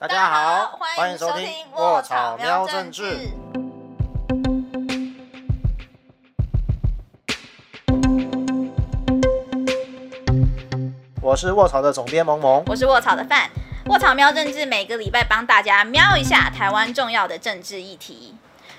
[0.00, 1.44] 大家好，欢迎收听
[1.74, 3.02] 《卧草喵政治》。
[11.20, 13.50] 我是卧草的总编萌萌，我是卧草的范。
[13.86, 18.36] 卧草喵政治每个礼拜帮大家瞄一下台湾重要的政治议题。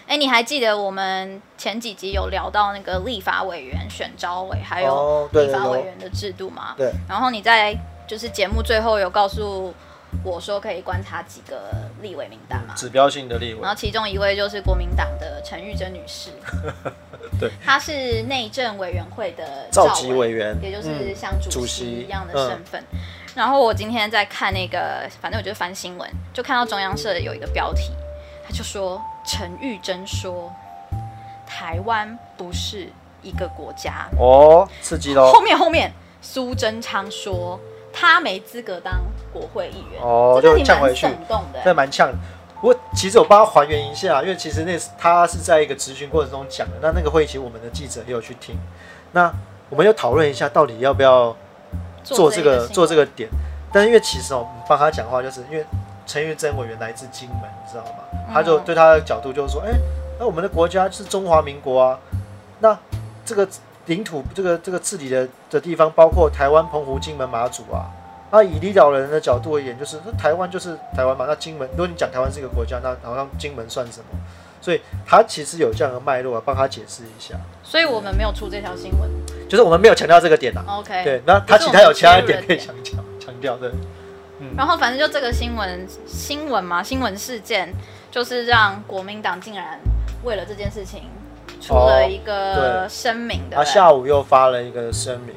[0.07, 6.75] 哎，你还记得我们前几集有聊到那个立法委员选招委，还有立法委员的制度吗？
[6.77, 6.93] 对。
[7.09, 7.77] 然后你在
[8.07, 9.73] 就是节目最后有告诉。
[10.23, 11.71] 我说可以观察几个
[12.01, 16.31] 立委名单嘛，指标性的立委，然后其中一位就是国民党的陈玉珍女士，
[17.39, 22.83] 对，她是内政委员会的召集委员，也就是像主席一样的身份。
[23.33, 27.91] 然后我今天在看那个，反正我就翻新闻，就看到中央社有一个标题，
[28.45, 30.51] 他就说陈玉珍说
[31.47, 32.89] 台湾不是
[33.21, 35.31] 一个国家哦，刺激喽。
[35.31, 37.57] 后面后面苏贞昌说。
[37.91, 39.01] 他没资格当
[39.33, 41.07] 国会议员哦，就呛回去，
[41.63, 42.17] 这蛮呛的。
[42.61, 46.73] 我其实我帮他还原一下，因为其实那他是在一个咨询过程中讲的。
[46.81, 48.57] 那那个会议其实我们的记者也有去听。
[49.13, 49.33] 那
[49.69, 51.35] 我们又讨论一下，到底要不要
[52.03, 53.29] 做这个做这个点？
[53.71, 55.65] 但是因为其实哦，帮他讲话，就是因为
[56.05, 58.03] 陈玉珍委员来自金门，你知道吗？
[58.33, 59.71] 他就对他的角度就是说，哎，
[60.19, 61.99] 那我们的国家是中华民国啊，
[62.59, 62.77] 那
[63.25, 63.47] 这个。
[63.89, 67.91] 领土这个这个治理的的地方，包括台湾、澎湖、金门、马祖啊。
[68.31, 71.25] 那以领导人的角度而言，就是那台湾就是台湾嘛。
[71.27, 74.05] 那金门，如果你讲台湾是一个国家，那好像金门算什么？
[74.61, 77.33] 所以他其实有这样的脉络啊，帮他解释一下。
[77.63, 79.09] 所以我们没有出这条新闻，
[79.49, 80.61] 就是我们没有强调这个点呐。
[80.67, 81.03] OK。
[81.03, 83.71] 对，那他其他有其他点可以强调强调的。
[84.37, 84.53] 嗯。
[84.55, 87.73] 然后反正就这个新闻新闻嘛，新闻事件
[88.11, 89.79] 就是让国民党竟然
[90.23, 91.03] 为了这件事情。
[91.59, 95.35] 出了一个声明的，他下午又发了一个声明，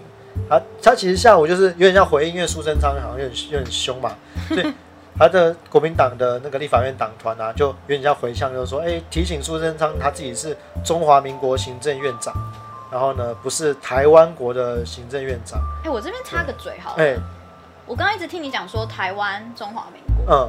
[0.49, 4.13] 他他其实下午就是有点像回应，因为苏贞昌好像有点有点凶嘛，
[4.49, 4.73] 所以
[5.19, 12.33] 他的国民党的那个立法院党团啊，就有点像回向，就是说，哎，提醒苏贞昌他自己是中华民国行政院长，
[12.91, 15.61] 然后呢，不是台湾国的行政院长。
[15.85, 17.17] 哎，我这边插个嘴好，哎，
[17.85, 20.49] 我刚刚一直听你讲说台湾中华民国，嗯，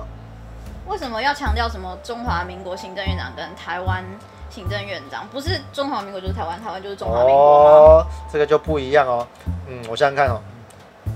[0.87, 4.03] 为什么要强调什么中华民国行政院长跟台湾？
[4.53, 9.25] 行政院长不是中华民国就是台湾，台湾就是中华民国哦，这个就不一样哦。
[9.67, 10.39] 嗯，我想想看哦，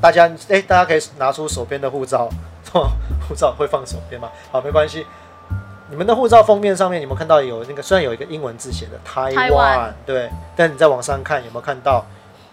[0.01, 2.27] 大家哎，大家可以拿出手边的护照，
[3.29, 4.27] 护照会放手边吗？
[4.51, 5.05] 好，没关系。
[5.91, 12.03] 你们的护照封面上面，你们看到有那个，虽然有一个英文字写的台湾，对，但你在网上看有没有看到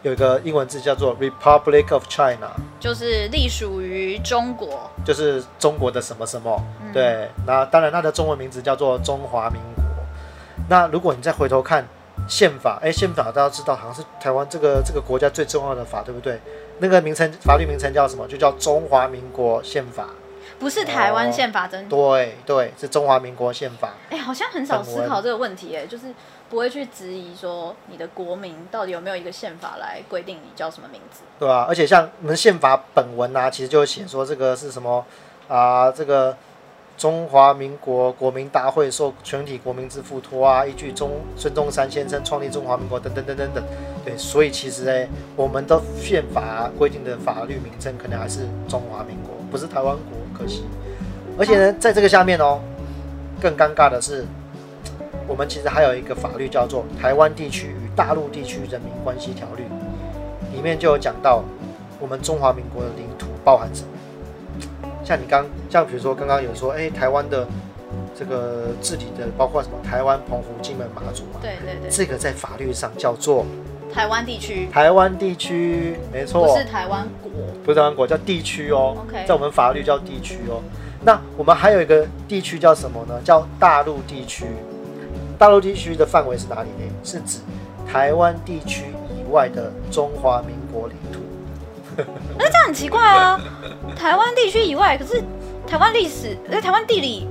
[0.02, 6.62] 有一个英文字叫做 Republic of China，就是隶属于中国，就是中国的什么什么？
[6.92, 9.83] 对，那当然它的中文名字叫做中华民国。
[10.69, 11.87] 那如果你再回头看
[12.28, 16.41] 宪法，哎，宪法大家知道好像是台湾这个这个国家最重要的法，对不对？
[16.78, 18.26] 那个名称法律名称叫什么？
[18.26, 20.09] 就叫中华民国宪法，
[20.59, 23.91] 不是台湾宪法，真对对，是中华民国宪法。
[24.10, 26.14] 哎，好像很少思考这个问题，哎，就是
[26.48, 31.66] 不会去质疑说你的国民到底有没有一个宪法来规定你叫什么名字，对吧？
[31.69, 35.04] 而且像我们宪法本文啊，其实就写说这个是什么
[35.48, 36.37] 啊，这个。
[36.97, 43.65] 中华民国国民大会受全体国民之付托啊，依据中孙中山先生创立中华民国等等等等等，
[44.05, 50.65] 对，所以其实呢，我们的宪法规定的法律名称可能还是中华民国，不是台湾国，可惜。
[51.37, 52.60] 而且呢，在这个下面哦，
[53.43, 54.25] 更尴尬的是，
[55.26, 59.65] 我们其实还有一个法律叫做《台湾地区与大陆地区人民关系条例》，
[60.55, 61.43] 里面就有讲到
[61.99, 63.88] 我们中华民国的领土包含什么。
[65.04, 67.47] 像你刚像比如说刚刚有说，哎，台湾的
[68.19, 69.76] 这个治理的包括什么？
[69.84, 71.41] 台湾、澎湖、金门、马祖嘛。
[71.42, 71.91] 对对对。
[71.91, 73.44] 这个在法律上叫做
[73.93, 74.66] 台湾地区。
[74.72, 76.47] 台湾地区，没错。
[76.47, 77.31] 不是台湾国。
[77.64, 78.97] 不是台湾国，叫地区哦。
[79.06, 79.25] OK。
[79.26, 80.62] 在我们法律叫地区哦。
[81.04, 83.20] 那我们还有一个地区叫什么呢？
[83.22, 84.47] 叫大陆地区。
[85.37, 86.91] 大陆地区的范围是哪里呢？
[87.03, 87.41] 是指
[87.87, 91.20] 台湾地区以外的中华民国领土。
[92.38, 93.41] 那这样很奇怪啊！
[93.97, 95.22] 台湾地区以外，可是
[95.66, 97.28] 台湾历史，哎，台湾地理，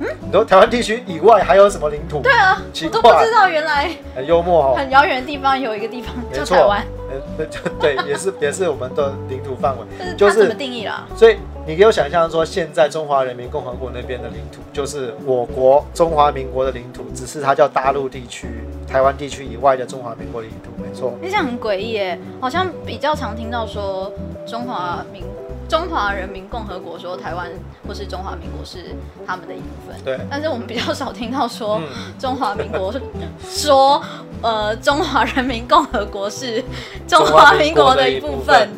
[0.00, 2.20] 嗯，你说台湾地区以外还有什么领土？
[2.22, 7.46] 对啊，我都不知道，原来很幽默哦，很遥远的地方有一个地方叫台湾，呃，
[7.80, 9.84] 对，也是也是我们的领土范围，
[10.16, 11.06] 就是怎么定义啦？
[11.16, 18.46] 所以你给我想象说，现在中华人民共和国那边的领土，就是我国中华民国的领土，只是它叫大陆地区。
[18.86, 21.12] 台湾地区以外的中华民国领土，没错。
[21.20, 24.12] 你想很诡异耶，好像比较常听到说
[24.46, 25.24] 中华民
[25.68, 27.50] 中华人民共和国说台湾
[27.84, 28.94] 或是中华民国是
[29.26, 30.00] 他们的一部分。
[30.04, 30.20] 对。
[30.30, 31.80] 但是我们比较少听到说
[32.16, 32.94] 中华民国
[33.42, 34.00] 说
[34.40, 36.62] 呃中华人民共和国是
[37.08, 38.70] 中华民国的一部分。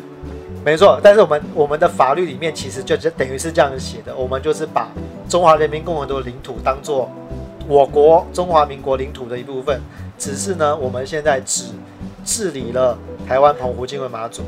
[0.63, 4.87] 没错，但是我们我们的法律里面其实就等于是这样写的，我们就是把
[5.27, 7.09] 中华人民共和国的领土当做
[7.67, 9.79] 我国中华民国领土的一部分，
[10.17, 11.65] 只是呢，我们现在只
[12.25, 12.97] 治理了
[13.27, 14.43] 台湾、澎湖、金门、马祖。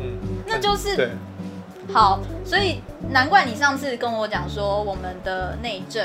[0.00, 1.10] 嗯，那就是对。
[1.92, 2.80] 好，所以
[3.10, 6.04] 难怪你上次跟我讲说，我们的内政，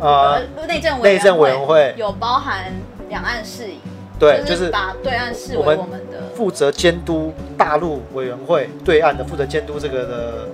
[0.00, 2.72] 呃，内政委内政委员会有包含
[3.08, 3.78] 两岸事宜。
[4.20, 10.48] 对，就是把对岸视为我们的负责监督大陆委员会，对岸的负责监督这个的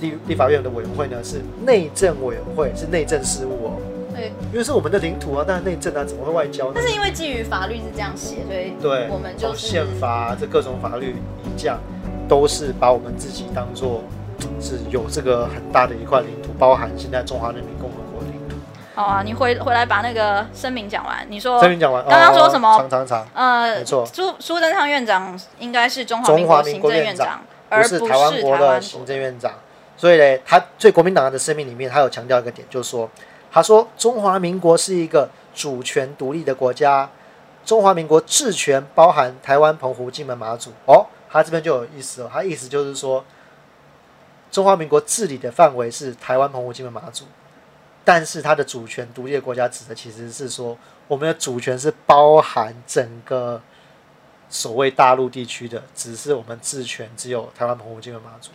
[0.00, 3.72] 立立法院的委员会呢，是内政委员会，是内政事务哦。
[4.12, 6.72] 对，因为是我们的领土啊，但是内政啊，怎么会外交呢？
[6.74, 11.14] 但是因为基于法律是这样写，所以对，我们就宪法这各种法律
[11.56, 11.78] 一样，
[12.28, 14.02] 都是把我们自己当做
[14.60, 17.97] 是有这个很大的一块领土，包含现在中华人民共和国。
[18.98, 21.24] 好啊，你回回来把那个声明讲完。
[21.30, 22.76] 你说声明讲完，刚刚说什么？
[22.78, 23.28] 长长长。
[23.32, 24.04] 呃，没错。
[24.04, 29.52] 苏苏贞昌院长应该是中华民国行政院长，而不是台湾国的行政院长。
[29.96, 33.08] 所以呢，他对国民党的声明里面，他有强调一个点，就是说，
[33.52, 37.08] 他说中华民国是一个主权独立的国家，
[37.64, 40.72] 中华民国治权包含台湾、澎湖、金门、马祖。
[40.86, 43.24] 哦，他这边就有意思哦，他意思就是说，
[44.50, 47.26] 中华民国治理的范围是台湾、澎湖、金门、马祖。
[48.08, 50.74] 但是它的主权独立的国家指的其实是说，
[51.06, 53.60] 我们的主权是包含整个
[54.48, 58.50] 所谓大陆地区的，只是我们治权只有台湾、澎湖、金门、马祖。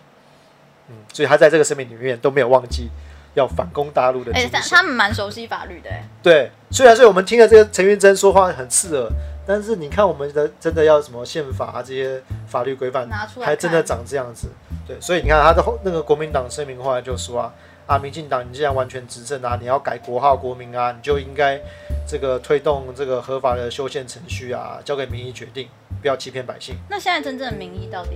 [0.88, 2.90] 嗯，所以他在这个声明里面都没有忘记
[3.36, 4.32] 要反攻大陆的。
[4.34, 5.92] 哎，他们蛮熟悉法律的。
[6.24, 9.08] 对，虽然说我们听了这个陈云珍说话很刺耳，
[9.46, 13.08] 但是你看我们的真的要什么宪法啊这些法律规范，
[13.40, 14.48] 还真的长这样子。
[14.88, 17.54] 对，所以你看他的后那个国民党声明后来就说啊。
[17.86, 21.60] 啊，民进党，你既然完全执政啊，你要改国号国民啊，你就应该
[22.08, 25.68] 这个推动这个合法的修宪程序啊，交给民意决定，
[26.02, 26.76] 不要欺骗百姓。
[26.90, 28.12] 那现在真正的民意到底？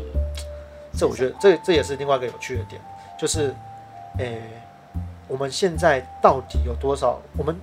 [0.98, 2.82] 这我觉得这这也是另外一个有趣的点，
[3.20, 3.54] 就是，
[4.20, 4.42] 诶，
[5.28, 7.20] 我们现在到底有多少？
[7.38, 7.54] 我们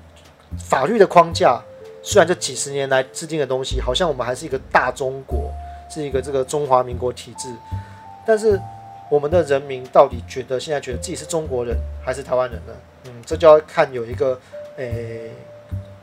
[0.58, 1.58] 法律的框架
[2.02, 5.50] 虽然这几十年来制定的东西，好像我们还是一个大中国，
[5.88, 7.48] 是一个这个中华民国体制，
[8.26, 8.60] 但是。
[9.10, 12.72] 我们的人民到底觉得现在觉得自己是中国人还是台湾人呢？
[13.04, 14.40] 嗯，这就要看有一个
[14.76, 15.30] 诶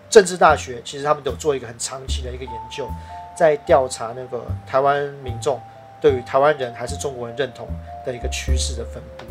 [0.09, 2.87] 政治大学，其实他们有做一个很长期的一个研究，
[3.35, 5.59] 在调查那个台湾民众
[5.99, 7.67] 对于台湾人还是中国人认同
[8.05, 9.25] 的一个趋势的分布。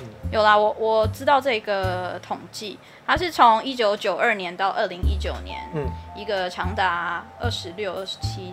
[0.00, 8.52] 嗯，有啦，我我知道这个统计，它是从一九九二年到二零一九年，嗯，一个长达二十六、二十七。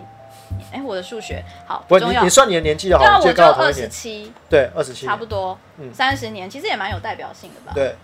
[0.74, 2.24] 哎，我的数学好不重要。
[2.24, 3.04] 你算你的年纪就好。
[3.04, 4.34] 对啊，我就二十七。
[4.50, 5.06] 对，二十七。
[5.06, 7.72] 差不多，嗯，三十年，其实也蛮有代表性的吧。
[7.76, 7.96] 对。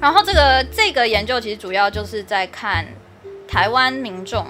[0.00, 2.84] 然后这个这个研究其实主要就是在看
[3.46, 4.46] 台湾民众，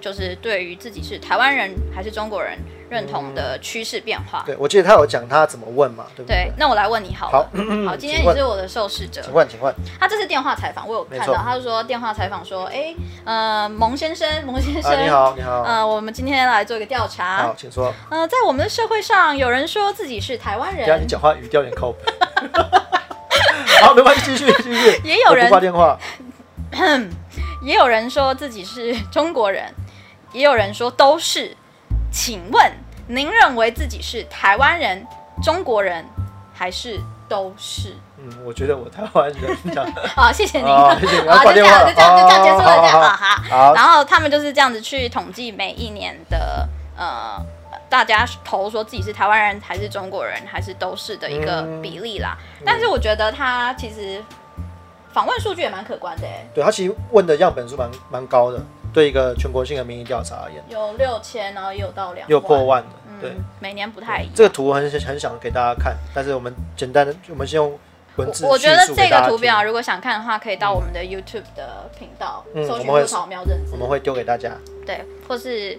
[0.00, 2.58] 就是对于自己是台湾人还是中国人。
[2.90, 4.42] 认同的趋势变化。
[4.44, 6.46] 对，我记得他有讲他怎么问嘛，对不对？
[6.46, 7.48] 对，那我来问你好了。
[7.54, 9.22] 好，好， 今天你是我的受试者。
[9.22, 9.72] 请问，请问。
[10.00, 12.92] 他这是电话采访，我有看到，他是说电话采访说，哎，
[13.24, 15.62] 呃，蒙先生，蒙先生，你好，你好。
[15.62, 17.44] 呃，我们今天来做一个调查。
[17.44, 17.94] 好，请说。
[18.10, 21.00] 呃，在我们的社会上，有人说自己是台湾人。
[21.00, 21.98] 你讲话语调有点靠谱。
[23.82, 25.00] 好，没关系，继续，继续。
[25.04, 25.96] 也有人挂电话。
[27.62, 29.64] 也有人说自己是中国人，
[30.32, 31.56] 也有人说都是。
[32.12, 32.72] 请问
[33.06, 35.06] 您认为自己是台湾人、
[35.40, 36.04] 中国人，
[36.52, 37.94] 还是都是？
[38.18, 39.56] 嗯，我觉得我台湾人。
[40.16, 40.66] 好，谢谢您。
[40.66, 43.36] 好，就这样，就这样，就这样结束了，这样哈。
[43.48, 43.74] 好。
[43.74, 47.40] 然后他们就是这样子去统计每一年的呃，
[47.88, 52.36] 大家投说自己是台湾人还是中国人还是都是的一个比例啦。
[52.66, 54.20] 但是我觉得他其实
[55.12, 56.26] 访问数据也蛮可观的。
[56.52, 58.60] 对他其实问的样本数蛮蛮高的。
[58.92, 62.88] 对一个全国性的民意调查而言，有六千，然后也有到两，有破万的，
[63.20, 64.34] 对，每年不太一样。
[64.34, 67.78] 这个图很很想给大家看，但是我们简单的，我们先用
[68.16, 68.44] 文字。
[68.46, 74.50] 我觉得这个图表如果想看的话，可以到我们的 YouTube 的频道搜寻“多草喵认字”，我们会丢给大家。
[74.84, 75.78] 对，或是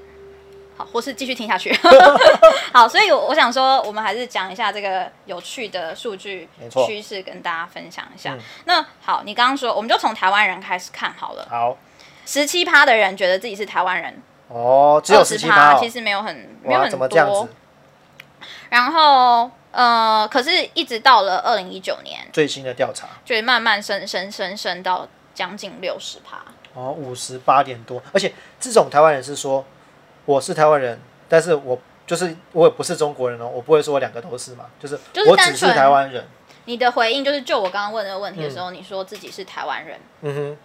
[0.77, 1.75] 好，或是继续听下去。
[2.72, 6.48] 好，所以我想说，我们还是讲一下这个有趣的数据
[6.88, 8.38] 趋势，跟大家分享一下。
[8.63, 11.46] 那好，你刚刚说，我们就从台湾人开始看好了。
[11.50, 11.77] 好。
[12.25, 17.48] 十七趴的人觉得自己是台湾人哦，只有十七趴，其实没有很没有很多。
[18.70, 26.42] 然后呃，可是一直到了二零一九年最新的调查，就慢慢升升升升到将近六十趴
[26.74, 28.01] 哦，五十八点多。
[28.13, 29.66] 而且这种台湾人是说
[30.25, 31.00] 我是台湾人，
[31.30, 36.25] 但是我就是我也不是中国人哦，我不会说我两个都是嘛，就是我只是台湾人。
[36.66, 40.58] 你的回应就是就我刚刚问那个问题的时候，你说自己是台湾人，嗯哼。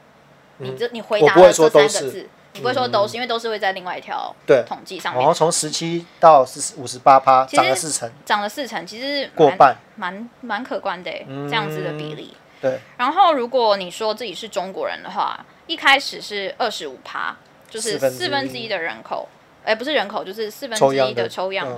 [0.58, 5.20] 你这你回答了这三个字，你不会说都是，因为都是会在另外一条对统计上面。
[5.20, 11.10] 然后从十七到四五十八趴，涨了四成，涨了四成，其实过半，蛮蛮可观的，
[11.48, 12.34] 这样子的比例。
[12.60, 12.78] 对。
[12.96, 17.36] 然后如果你说自己是中国人的话，一开始是二十五趴，
[17.68, 19.28] 就是四分之一的人口，
[19.64, 21.68] 哎，不是人口，就是四分之一的抽样。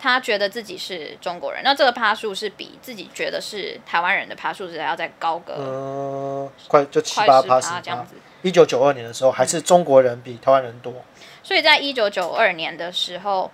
[0.00, 8.14] 他觉得自己是中国人，那这个趴数是比自己觉得是台湾人的趴数是要再高个，嗯，快就七八趴这样子。
[8.40, 10.94] 一九九二年的时候，还是中国人比台湾人多。
[11.42, 13.50] 所以在一九九二年的时候，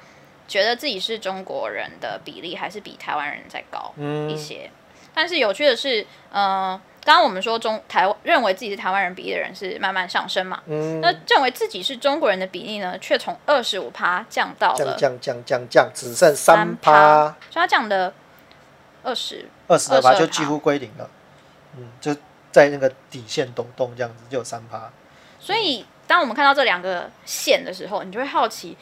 [0.47, 3.93] 觉得自己是中国人的比例还是比台湾人再高
[4.29, 4.71] 一些。
[5.13, 6.81] 但是有趣的是，嗯。
[7.07, 10.61] 刚刚我们说中台认为自己是台湾人比例的人是慢慢上升嘛？
[10.67, 18.13] 嗯，那认为自己是中国人的比例呢，却从二十五趴降到了降降降降只剩三趴，所以它降的
[19.05, 21.09] 二十二十二趴就几乎归零了。
[21.77, 22.13] 嗯，就
[22.51, 24.91] 在那个底线抖动这样子就有三趴。
[25.39, 28.77] 所以当我们看到这两个线的时候，你就会好奇。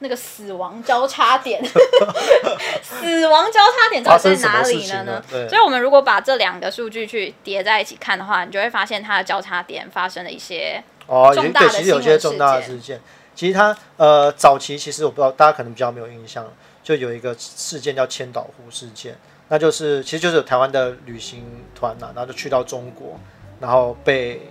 [0.00, 1.60] 那个死亡交叉点，
[2.82, 5.22] 死亡交叉点到底在哪里了呢？
[5.48, 13.00] 所以，我们如果把这两个数据去叠在一起看的话，你就会发现它的交叉点发生了一些哦，重大的其实有些重大的事件。
[13.34, 16.46] 其实它呃，早期其实我不知道，大家可能比较没有印象，
[16.82, 19.16] 就有一个事件叫千岛湖事件，
[19.48, 23.18] 那就是其实就是台湾的旅行团呐，然后就去到中国，
[23.60, 24.48] 然后被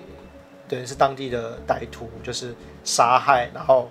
[0.68, 3.90] 等于是当地的歹徒就是杀害，然后。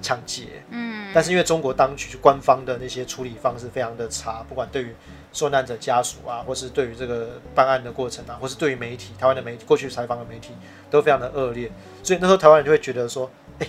[0.00, 4.94] 抢劫，嗯，但是因为中国当局官方的那些处理方式非常的差，不管对于
[5.32, 10.54] 受难者家属啊，或是对于这个办案的过程啊，或是对于媒体，台湾的媒体过去采访的媒体
[10.90, 11.70] 都非常的恶劣，
[12.02, 13.66] 所以那时候台湾人就会觉得说，哎，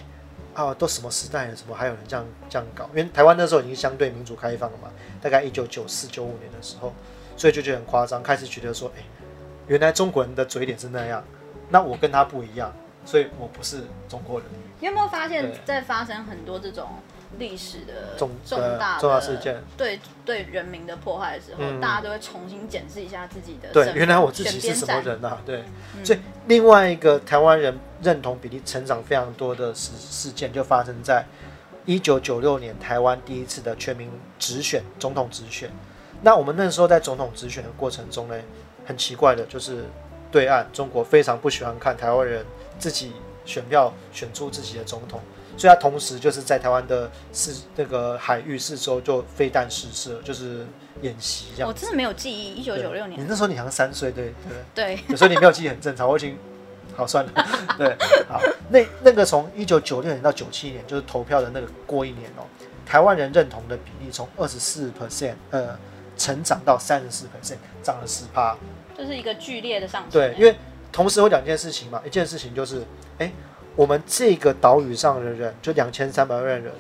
[0.53, 2.89] 啊，都什么时代了，怎么还有人这样这样搞？
[2.89, 4.89] 因为台湾那时候已经相对民主开放了嘛，
[5.21, 6.93] 大概一九九四九五年的时候，
[7.37, 9.03] 所以就觉得很夸张，开始觉得说，哎，
[9.67, 11.23] 原来中国人的嘴脸是那样，
[11.69, 12.73] 那我跟他不一样。
[13.05, 14.47] 所以我不是中国人。
[14.79, 16.89] 你有没有发现，在发生很多这种
[17.37, 23.69] 历史的重重大重大事件，对对人民的破坏的时候，大家都会重新检视一下自己的。
[23.71, 25.39] 对，原来我自己是什么人啊？
[25.45, 25.63] 对，
[26.03, 31.23] 所以另外一个台湾人认同比例成长非常多的事事件，就发生在
[31.85, 35.69] 一九九六年台湾第一次的全民直选总统直选。
[36.23, 38.35] 那我们那时候在总统直选的过程中呢，
[38.85, 39.85] 很奇怪的就是
[40.31, 42.43] 对岸中国非常不喜欢看台湾人。
[42.81, 43.13] 自己
[43.45, 45.21] 选票选出自己的总统，
[45.55, 50.65] 所以他同时就是在台湾的四那个海域四周就飞弹试射，就是
[51.03, 51.69] 演习这样。
[51.69, 53.21] 我真的没有记忆，一九九六年。
[53.21, 54.33] 你那时候你好像三岁，对
[54.73, 56.09] 对对，有时候你没有记忆很正常。
[56.09, 56.35] 我已经
[56.95, 57.31] 好算了，
[57.77, 57.95] 对，
[58.27, 62.41] 好，那那个从一九九六年到九七年，就是投票的那个过一年哦，
[62.83, 65.77] 台湾人认同的比例从二十四 percent 呃
[66.17, 68.57] 成长到三十四 percent，涨了十趴，
[68.97, 70.11] 就是一个剧烈的上升。
[70.11, 70.55] 对，因为。
[70.91, 72.83] 同时有两件事情嘛，一件事情就是，
[73.17, 73.31] 哎，
[73.75, 76.71] 我们这个岛屿上的人就两千三百万人，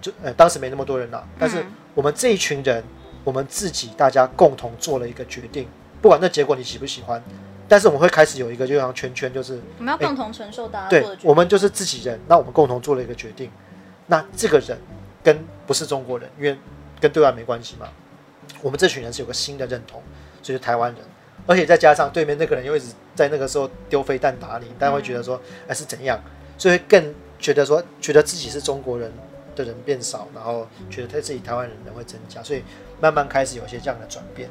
[0.00, 2.82] 就呃当时没那么多人呐，但是我们这一群人，
[3.24, 5.68] 我们自己大家共同做了一个决定，
[6.00, 7.22] 不管那结果你喜不喜欢，
[7.68, 13.50] 但是我们会开始有一个就像圈圈，就是我们要共同承受大家对，我们就是自己人，那我们共同做了一个决定，
[14.06, 14.78] 那这个人
[15.22, 16.56] 跟不是中国人，因为
[16.98, 17.86] 跟对外没关系嘛，
[18.62, 20.02] 我们这群人是有个新的认同，
[20.42, 21.02] 所以是台湾人。
[21.48, 26.22] 而且再加上对面那个人又一直在那个时候丢飞弹打你，大家会觉得说，哎是怎样？
[26.58, 29.10] 所以更觉得说，觉得自己是中国人
[29.56, 32.62] 的人变少，然后觉得他自己台湾人人会增加，所以
[33.00, 34.50] 慢慢开始有一些这样的转变。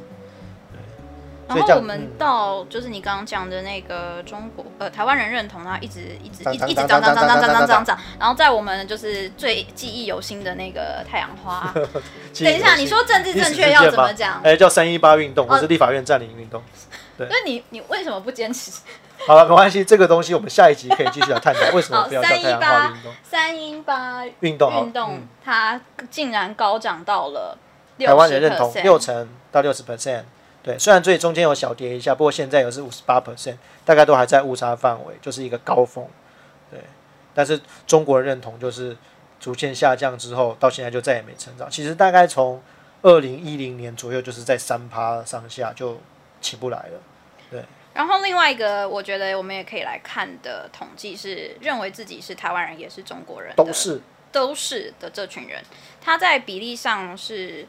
[1.48, 11.74] 然后我们到就是你刚刚讲的那个中国呃台湾人认同它一直一直一直一直涨涨涨涨涨涨涨涨，然后在我们就是最记忆犹新的那个太阳花。
[12.40, 14.42] 等一下，你说政治正确要怎么讲？
[14.44, 16.62] 哎，叫三一八运动，或是立法院占领运动。
[17.18, 18.72] 对， 那你你为什么不坚持？
[19.26, 23.14] 好了，没关系，这个东西我们下一集可以继续来探讨为什么不要叫太阳花运动。
[23.24, 25.80] 三一八运动运动，它
[26.12, 27.58] 竟然高涨到了
[28.00, 30.24] 台湾人认同六成到六十 percent。
[30.64, 36.06] 对，虽然最中间有小跌一下，不过现在又是五十八 percent，大概都还在误差范围，就是一个高峰。
[36.70, 36.80] 对，
[37.34, 38.98] 但是中国认同就是
[39.40, 41.72] 逐渐下降之后，到现在就再也没成长。
[41.72, 42.62] 其实大概从
[43.02, 46.02] 二零一零年左右，就是在三趴上下就
[46.42, 47.00] 起不来了。
[47.50, 47.64] 对。
[47.94, 54.02] 然后另外一个，我觉得我们也可以来看的统计是，认为自己是台湾人也是中国人，都是
[54.34, 55.64] 都是的这群人，
[56.02, 57.66] 他在比例上是。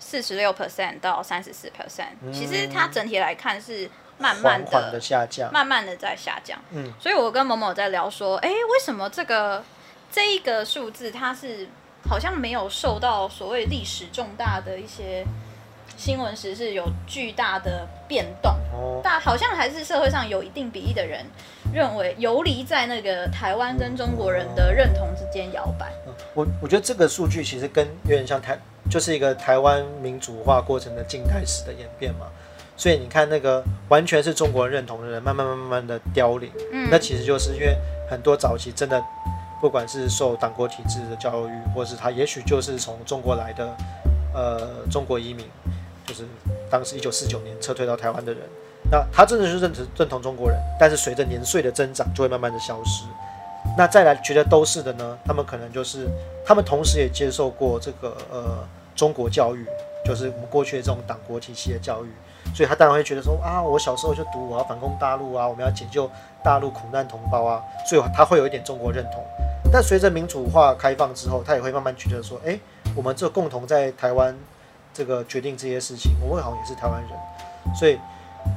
[0.00, 3.88] 四十六 percent 到三十四 percent，其实它整体来看是
[4.18, 6.58] 慢慢的下降，慢慢的在下降。
[6.70, 9.62] 嗯，所以我跟某某在聊说，哎，为什么这个
[10.10, 11.68] 这一个数字它是
[12.08, 15.24] 好像没有受到所谓历史重大的一些
[15.96, 18.52] 新闻时是有巨大的变动？
[18.72, 21.24] 哦，大好像还是社会上有一定比例的人
[21.74, 25.92] 认为游离在那个台湾跟中国人的认同之间摇摆。
[26.34, 28.58] 我我觉得这个数据其实跟有点像台，
[28.90, 32.26] 就是一个台湾民主化过程的静态史的演变嘛。
[32.76, 36.50] 所以你看那个完全是中国人认同的人，慢慢慢慢慢的凋零。
[36.72, 37.76] 嗯，那其实就是因为
[38.08, 39.02] 很多早期真的，
[39.60, 43.76] 不管是受党国体制的教育，或是他也许就是从中国来的，
[44.32, 45.44] 呃，中国移民，
[46.06, 46.24] 就是
[46.70, 48.42] 当时一九四九年撤退到台湾的人，
[48.90, 53.04] 那他真的是认同认同中国人，但是随着年岁的增长，就会慢慢的消失。
[53.76, 56.08] 那再来觉得都是的呢，他们可能就是
[56.46, 59.66] 他们同时也接受过这个呃中国教育，
[60.04, 62.08] 就是我们过去的这种党国体系的教育。
[62.54, 66.10] 所以他当然会觉得说啊，我小时候就读我要反攻大陆啊，我们要解救
[66.42, 69.22] 大陆苦难同胞啊，所以他会有一点中国认同。
[69.72, 72.58] 但随着民主化开放之后，他也会慢慢觉得说，哎，
[72.96, 74.36] 我们这共同在台湾
[74.92, 77.98] 这个决定这些事情，我们好像也是台湾人，所以。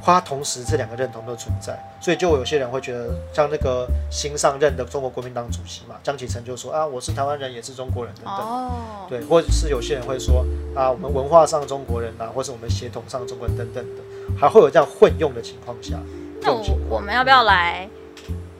[0.02, 8.72] 他同时这两个认同都存在，所以就有些人会觉得，像那个新上任的中国国民党主席嘛，江启臣就说啊，我是台湾人，也是中国人等等，
[9.10, 10.46] 对，或者是有些人会说
[10.76, 14.02] 啊，我们文化上中国人啊，或是我们血统上中国人等等的，
[14.40, 15.98] 还会有这样混用的情况下。
[16.42, 17.88] 那我我们要不要来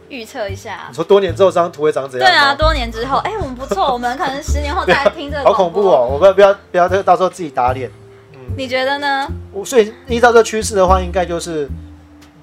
[0.08, 0.86] 预测一下？
[0.90, 2.30] 你说多年之后这张图会长怎样？
[2.30, 5.44] 对啊，多年之后，哎，我们不错，我们可能十年后再来听这个。
[5.46, 6.08] 好恐怖哦！
[6.12, 7.92] 我们不要不要到时候自己打脸。
[8.56, 9.28] 你觉得呢？
[9.52, 11.68] 我所以依照这趋势的话，应该就是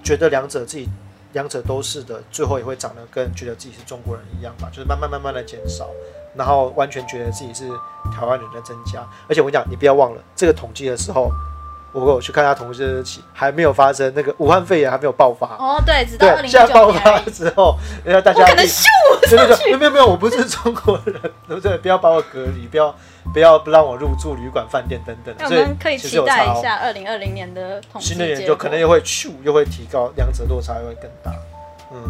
[0.03, 0.89] 觉得两者自己
[1.33, 5.89] 两者都是的，最后也会长得跟觉得自己是中国人一样吧，就是慢慢慢慢的减少，
[6.35, 7.69] 然后完全觉得自己是
[8.13, 9.01] 台湾人的增加。
[9.29, 11.31] 而且我跟你讲，你不要忘了这个统计的时候。
[11.93, 18.85] 我我去看他同事起还没有发生那个武汉肺炎还没有爆发哦，对，直到二零现在爆发之后，人家大家可能咻
[19.29, 21.77] 出去，没有没有，我不是中国人， 对不对？
[21.79, 22.95] 不要把我隔离，不要
[23.33, 25.49] 不要不让我入住旅馆、饭店等等。
[25.49, 31.33] 所以可以期待一下二零二零年的统新的研究，可能又会咻又会提高，两者落差又会更大。
[31.93, 32.01] 嗯，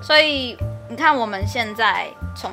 [0.00, 0.56] 所以
[0.88, 2.52] 你看我们现在从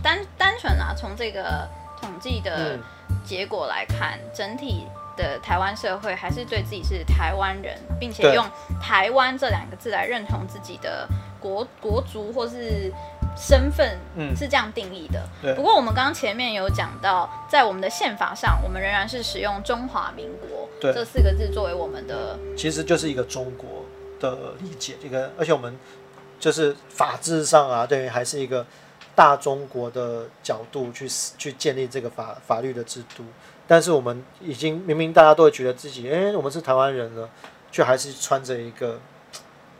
[0.00, 1.68] 单单纯啊，从这个
[2.00, 2.78] 统计的
[3.24, 4.86] 结果来看，整体。
[5.16, 8.44] 的台湾社会还是对自己是台湾人，并且用
[8.80, 11.08] “台湾”这两个字来认同自己的
[11.40, 12.92] 国国族或是
[13.36, 15.54] 身份，嗯是这样定义的。
[15.54, 23.84] 不过我们刚刚前面有讲到，在我们的宪法上，我们仍然是使用“中华民国”这四个字作为我们的，其实就是一个中国
[24.20, 24.94] 的理解。
[25.02, 25.76] 这个，而且我们
[26.38, 28.66] 就是法制上啊，对于还是一个
[29.14, 33.24] 大中国的角度去去建立这个法法律的制度。
[33.66, 37.28] 但是我们已经明明大家都会觉得自己，哎，我们是台湾人了，
[37.72, 39.00] 却还是穿着一个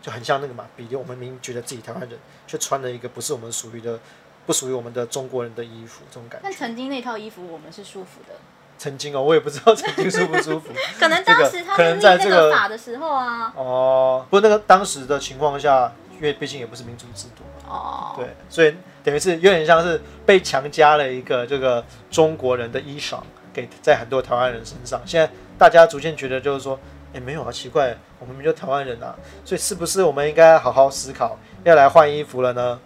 [0.00, 3.98] 就很像那个嘛，比如我们明明觉得自己台湾人，却穿了一个不是我们属于的、
[4.46, 6.44] 不属于我们的中国人的衣服，这种感觉。
[6.44, 8.34] 但曾经那套衣服我们是舒服的。
[8.76, 10.72] 曾经哦，我也不知道曾经舒不舒服。
[10.98, 13.52] 可能当时他们在那个法的时候啊。
[13.56, 17.44] 哦，不过那个当时的情况下，因为毕竟也不是民主制度。
[17.68, 18.14] 哦。
[18.16, 23.20] 对，所以等于是有点像是被强加了一个这个中国人的衣裳。
[23.54, 26.78] 给在很多台湾人身上，现在大家逐渐觉得就是说，
[27.14, 29.14] 哎，没有啊，奇怪，我们明明就台湾人啊，
[29.44, 32.80] 所以是不是我们应该好好思考，要来换衣服了呢？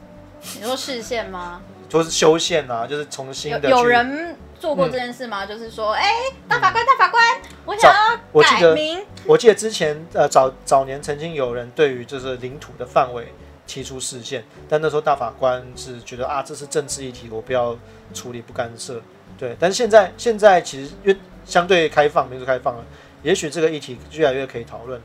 [0.55, 1.63] 你说视线吗？
[1.89, 3.71] 就是修宪啊，就是重新的。
[3.71, 5.47] 有人做过这件事吗？
[5.47, 6.13] 就是说，哎，
[6.47, 7.25] 大法官，大法官，
[7.65, 9.03] 我想要改名。
[9.25, 13.33] 我记得之前呃早早年曾经有人对于就是领土的范围
[13.67, 17.75] 提出视线，但那时候大法官是觉得啊，这是政治议题，我不要
[18.13, 19.01] 处理，不干涉。
[19.39, 22.85] 对，但是现在现在其实越相对开放，民主开放了，
[23.23, 25.01] 也许这个议题越来越可以讨论。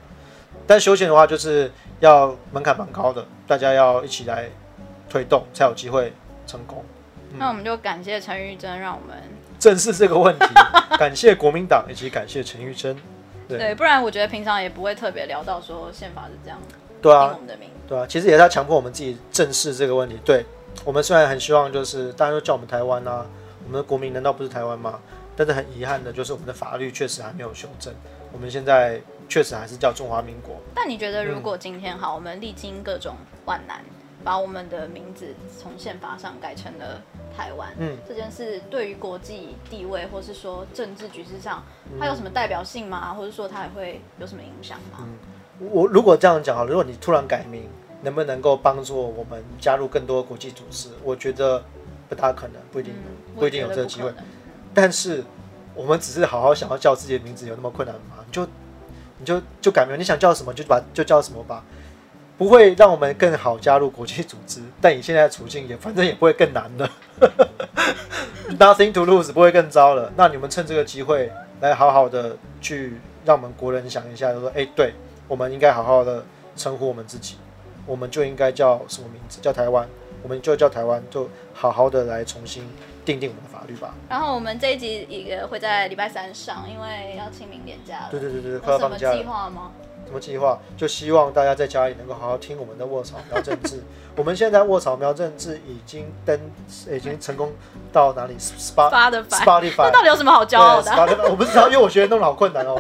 [0.66, 4.50] 但休闲的话，就是要门槛蛮高的，大家要一起来
[5.10, 6.12] 推动，才有机会
[6.48, 6.84] 成功。
[7.38, 9.18] 那我们就感谢陈玉珍，让我们
[9.60, 10.46] 正视这个问题。
[10.98, 12.96] 感谢国民党，以及感谢陈玉珍。
[13.48, 16.58] 对，不然我觉得平常也不会特别聊到说宪法是这样。
[17.02, 20.18] 对啊，我们的名对啊，其实也是要强迫我们自己正视这个问题。
[20.24, 20.46] 对
[20.86, 23.26] 我们虽然很希望就是大家都叫我们台湾啊。
[23.66, 25.00] 我们的国民难道不是台湾吗？
[25.36, 27.92] 但是很遗憾的就是，我们的法律确实还没有修正。
[28.32, 30.58] 我们现在确实还是叫中华民国。
[30.76, 33.84] 但你觉得，如果今天好，我们历经各种万难，
[34.24, 37.02] 把我们的名字从宪法上改成了
[37.36, 41.64] 台湾，嗯，这件事对于国际地位，或是说政治局势上，
[42.00, 43.12] 它有什么代表性吗？
[43.16, 45.08] 或者说它还会有什么影响吗？
[45.60, 47.68] 我如果这样讲好，如果你突然改名，
[48.04, 50.90] 能不能够帮助我们加入更多国际组织？
[51.04, 51.64] 我觉得。
[52.14, 52.94] 不大可能，不一定，
[53.38, 54.14] 不一定有这个机会。
[54.74, 55.24] 但是，
[55.76, 58.24] 我们只是好好想要叫自己的名字，有那么困难吗？
[58.26, 58.46] 你就，
[59.20, 61.64] 你就就改名，你想叫什么就把就叫什么吧，
[62.38, 64.62] 不会让我们更好加入国际组织。
[64.82, 66.90] 但你现在的处境也反正也不会更难的，
[68.60, 70.12] Nothing to lose 不会更糟了。
[70.16, 74.94] 那你们趁这个机会来好好的去让我们国人想一下，就说：哎，对
[75.28, 77.38] 我们应该好好的称呼我们自己。
[77.86, 79.42] 我们就应该叫什么名字？
[79.42, 79.86] 叫台湾，
[80.24, 82.68] 我们就叫台湾，就好好的来重新
[83.06, 83.94] 定定我们的法律吧。
[84.10, 88.08] 然后我们这一集一个会在礼拜三上，因为要清明年假了。
[88.10, 89.18] 对对对对，快要放假了。
[89.18, 89.72] 计划吗？
[90.06, 90.60] 什么计划？
[90.76, 93.82] 就希望大家在家里能够好好听我们的卧草苗政治。
[94.16, 96.40] 我们现在卧草苗政治已经登，
[96.92, 97.52] 已经成功
[97.92, 100.92] 到哪里？Spotify，那到底有什么好骄傲的？
[101.30, 102.80] 我不知道，因为我觉得弄得好困难哦。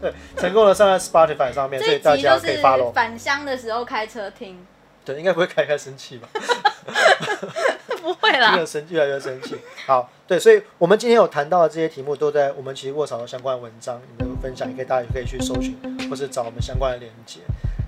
[0.00, 2.90] 对， 成功的上在 Spotify 上面，所以大家可以发喽。
[2.92, 4.66] 返乡的时候开车听。
[5.04, 6.28] 对，应该不会开开生气吧？
[8.02, 9.56] 不会啦， 越生越来越生气。
[9.86, 15.76] 好，对，所以我们今天有谈到的这些题目，都在我们其实卧槽的相关文章里面分享，也可以大家也可以去搜寻，
[16.10, 17.40] 或是找我们相关的链接。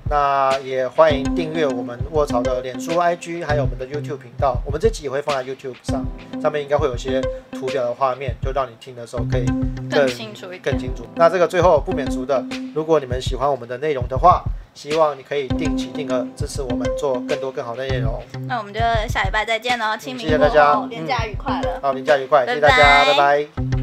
[0.09, 4.57] 那也欢迎订阅我们卧槽的脸书、IG，还有我们的 YouTube 频道。
[4.65, 6.05] 我们这集也会放在 YouTube 上，
[6.41, 9.45] 上面应该会有一些图表的画面，就让你听的时候可以
[9.91, 11.05] 更清楚、更清楚。
[11.17, 18.23] 那这个最后不免俗的，如果你们喜欢我们的内容的话，希望你可以定期定额支持我们做更多更好的内容。
[18.47, 19.97] 那我们就下礼拜再见喽！
[19.97, 21.81] 清明谢谢大家，年假愉快了。
[21.83, 23.76] 好，年假愉快，谢谢大家，拜拜。